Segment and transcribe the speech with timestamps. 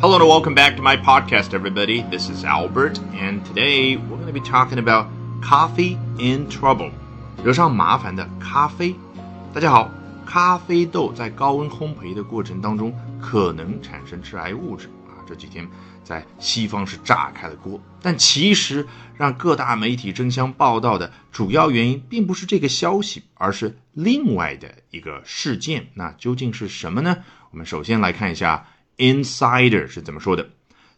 [0.00, 2.02] Hello and welcome back to my podcast, everybody.
[2.02, 5.08] This is Albert, and today we're going to be talking about
[5.42, 6.92] coffee in trouble.
[7.42, 8.94] 惹上麻烦的咖啡。
[9.52, 9.90] 大家好，
[10.24, 15.68] 咖啡豆在高温烘焙的过程当中可能产生致癌物质啊，这几天
[16.04, 17.80] 在西方是炸开了锅。
[18.00, 18.86] 但其实
[19.16, 25.88] 让各大媒体争相报道的主要原因，并不是这个消息，而是另外的一个事件。
[25.94, 27.16] 那究竟是什么呢？
[27.50, 28.64] 我们首先来看一下。
[28.97, 30.49] Insider 是怎么说的？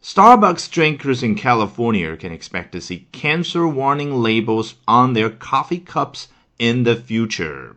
[0.04, 6.26] Starbucks drinkers in California can expect to see cancer warning labels on their coffee cups
[6.58, 7.76] in the future.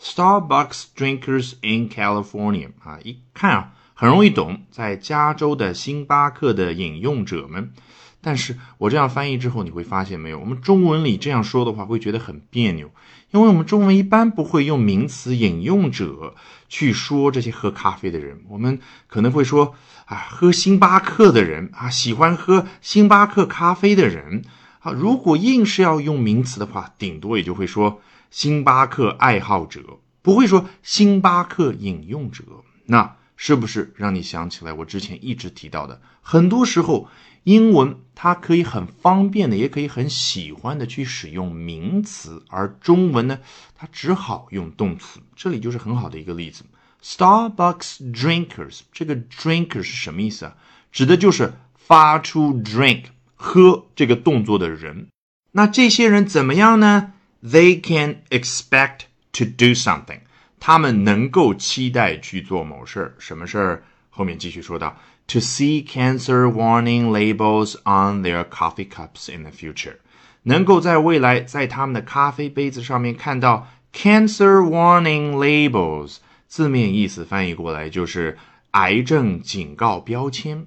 [0.00, 7.72] Starbucks drinkers in California 啊，一看啊，很容易懂，在加州的星巴克的饮用者们。
[8.21, 10.39] 但是我这样翻译之后，你会发现没有？
[10.39, 12.91] 我们中文里这样说的话，会觉得很别扭，
[13.31, 16.35] 因为我们中文一般不会用名词“饮用者”
[16.69, 18.41] 去说这些喝咖啡的人。
[18.47, 24.43] 我们可能会说啊，喝星巴克的人啊，喜欢喝星巴克咖啡的人
[24.79, 24.91] 啊。
[24.91, 29.81] 如果硬是要用名词的话，顶多也就会说星巴克爱好者，
[30.21, 32.43] 不会说星巴克饮用者。
[32.85, 37.07] 那是不是让你想起来我之前一直提到的，很多时候？
[37.43, 43.39] 英文它可以很方便的，也可以很喜欢的去使用名词，而中文呢，
[43.75, 45.19] 它只好用动词。
[45.35, 46.63] 这里就是很好的一个例子。
[47.03, 50.55] Starbucks drinkers，这个 drinker 是什么意思啊？
[50.91, 55.07] 指的就是发出 drink 喝这个动作的人。
[55.53, 58.99] 那这些人怎么样呢？They can expect
[59.31, 60.19] to do something，
[60.61, 63.15] 他们能够期待去做某事儿。
[63.19, 63.83] 什么事儿？
[64.09, 64.95] 后面继续说到。
[65.27, 69.95] to see cancer warning labels on their coffee cups in the future，
[70.43, 76.17] 能够在未来在他们的咖啡杯子上面看到 cancer warning labels，
[76.47, 78.37] 字面意思翻译过来就是
[78.71, 80.65] 癌症警告标签。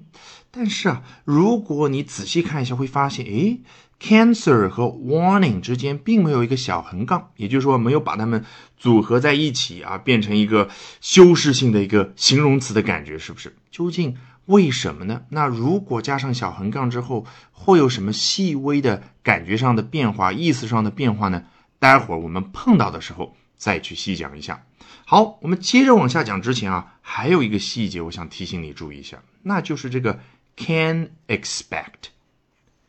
[0.49, 3.61] 但是啊，如果你仔细看一下，会发现，诶
[4.07, 8.45] Cancer 和 warning 之间并没有一个小横杠，也就是说没有把它们
[8.77, 10.69] 组合在一起啊，变成一个
[11.01, 13.55] 修饰性的一个形容词的感觉，是不是？
[13.71, 14.15] 究竟
[14.45, 15.23] 为什么呢？
[15.29, 21.43] 那如果加上小横杠之后，会有什么细微的感觉上的变化、意思上的变化呢？
[21.79, 24.63] 待会儿我们碰到的时候再去细讲一下。
[25.05, 30.19] 好，我们接着往下讲之前啊，还有一个细节，我想提醒你注意一下，那就是这个
[30.55, 32.13] can expect。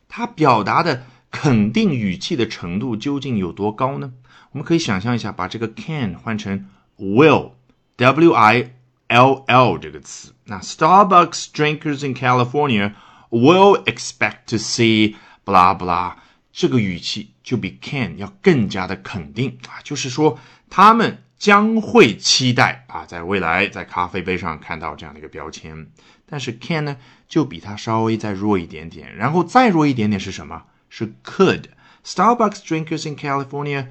[0.07, 4.13] 它表达的肯定语气的程度究竟有多高呢？
[4.51, 8.71] 我们可以想象一下，把这个 can 换成 will，w i
[9.07, 10.33] l l 这个词。
[10.45, 12.93] 那 Starbucks drinkers in California
[13.29, 16.15] will expect to see blah blah，
[16.51, 20.39] 这个语气就比 can 要更加的肯定啊，就是说
[20.69, 25.87] 他们将会期待啊，在未来在咖啡杯上看到这样的一个标签。
[26.25, 30.63] 但是 can 呢，就比它稍微再弱一点点，然后再弱一点点是什么？
[30.89, 31.63] 是 could。
[32.03, 33.87] Starbucks drinkers in California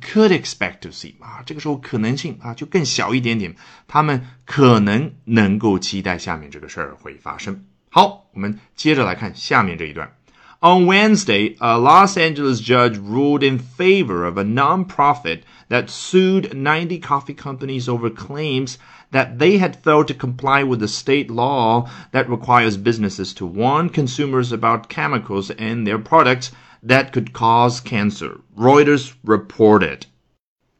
[0.00, 3.54] could expect to see 啊，这个时候可能性啊就更小一点点，
[3.88, 7.64] 他们可能能够期待下面这个事儿会发生。
[7.88, 10.12] 好，我们接着来看下面这一段。
[10.61, 17.33] On Wednesday, a Los Angeles judge ruled in favor of a nonprofit that sued 90 coffee
[17.35, 18.77] companies over claims
[19.11, 23.89] that they had failed to comply with the state law that requires businesses to warn
[23.89, 26.51] consumers about chemicals in their products
[26.81, 28.39] that could cause cancer.
[28.57, 30.07] Reuters reported.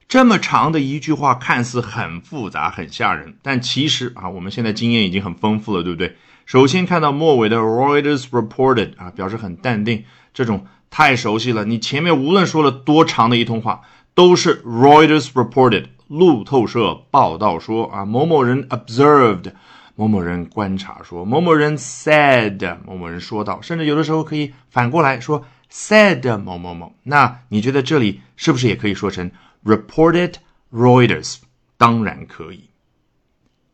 [0.07, 6.15] 这么长的一句话看似很复杂、很吓人，但其实啊，我们现在经验已经很丰富了，对不对？
[6.50, 10.02] 首先看到末尾的 Reuters reported 啊，表示很淡定，
[10.34, 11.64] 这种太熟悉了。
[11.64, 13.82] 你前面无论说了多长的一通话，
[14.16, 19.52] 都是 Reuters reported 路透社报道说啊，某某人 observed
[19.94, 26.92] 某某人观察说，某某人 said 某某人说到，甚至有的时候可以反过来说 said 某某某。
[27.04, 29.30] 那你觉得这里是不是也可以说成
[29.64, 30.34] reported
[30.72, 31.36] Reuters？
[31.78, 32.69] 当然可以。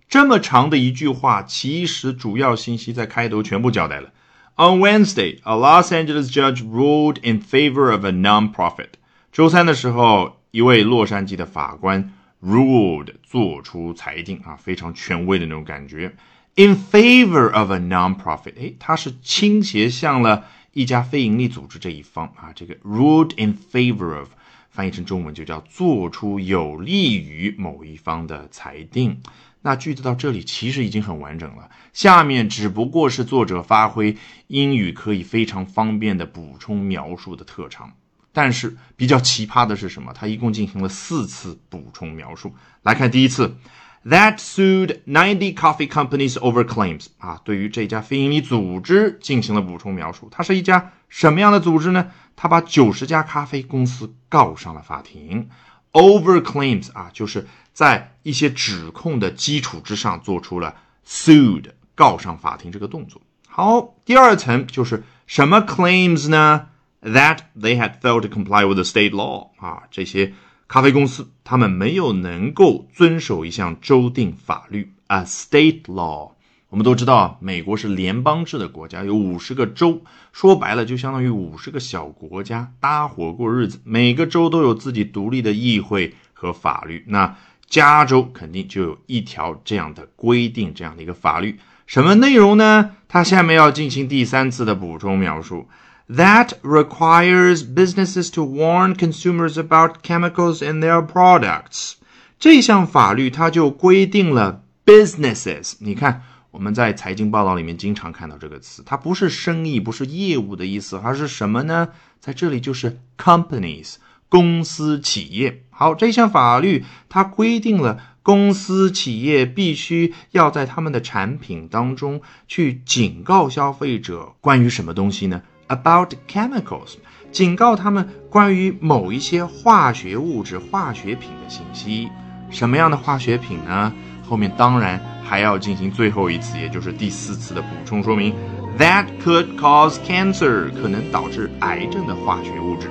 [0.09, 4.13] 这么长的一句话，其实主要信息在开头全部交代了。
[4.54, 8.91] On Wednesday, a Los Angeles judge ruled in favor of a non-profit。
[9.33, 16.15] 周三的时候，一位洛杉矶的法官 ruled 做出裁定啊，非常权威的那种感觉。
[16.54, 22.53] In favor of a non-profit，哎，它是倾斜向了一家非营利组织这一方啊。
[22.54, 24.28] 这个 ruled in favor of
[24.71, 29.21] 翻译成中文就叫做出有利于某一方的裁定。
[29.66, 34.16] 那句子到这里其实已经很完整了，下面只不过是作者发挥
[34.47, 37.92] 英语可以非常方便的补充描述的特长。
[38.33, 40.13] 但是比较奇葩的是什么？
[40.13, 42.54] 他一共进行了四次补充描述。
[42.83, 43.57] 来看第一次
[44.04, 50.28] that sued ninety coffee companies over claims 啊，对于这家非营利组织进行了补充描述。
[50.30, 52.13] 它是一家什么样的组织呢？
[52.36, 55.48] 它把九十家咖啡公司告上了法庭。
[55.97, 60.77] Over claims 啊，就是在一些指控的基础之上做出了
[61.07, 63.22] sued 告上法庭这个动作。
[63.48, 66.69] 好，第二层就是什么 claims 呢
[67.01, 70.34] ？That they had failed to comply with the state law 啊，这些
[70.69, 76.33] 咖啡公司他们没有能够遵守一项州定法律，a state law。
[76.68, 80.03] 我们都知道，美国是联邦制的国家，有五十个州，
[80.33, 83.78] 说白了就相当于五十个小国家搭伙过日子。
[83.84, 87.04] 每个州都有自己独立的议会和法律。
[87.07, 87.36] 那
[87.68, 91.59] 加州肯定就有一条这样的规定，这样的一个法律。
[91.86, 92.91] 什么内容呢？
[93.07, 95.68] 它下面要进行第三次的补充描述。
[96.09, 101.95] That requires businesses to warn consumers about chemicals in their products。
[102.41, 105.74] 这项法律它就规定了 businesses。
[105.78, 106.22] 你看，
[106.56, 111.88] 我们在财经报道里面经常看到这个词，它不是生意，不是业务的意思，而是什么呢？
[112.18, 113.97] 在这里就是 companies，
[114.30, 115.64] 公司企业。
[115.68, 118.00] 好，这项法律它规定了。
[118.22, 126.94] 公司企业必须要在他们的产品当中去警告消费者关于什么东西呢？About chemicals，
[127.30, 132.08] 警告他们关于某一些化学物质、化学品的信息。
[132.50, 133.92] 什么样的化学品呢？
[134.24, 138.34] 后面当然还要进行最后一次，也就是第四次的补充说明。
[138.78, 142.88] That could cause cancer，可能导致癌症的化学物质。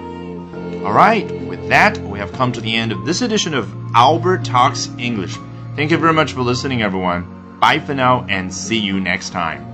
[0.85, 4.45] All right, with that, we have come to the end of this edition of Albert
[4.45, 5.37] Talks English.
[5.77, 7.25] Thank you very much for listening, everyone.
[7.61, 9.74] Bye for now and see you next time.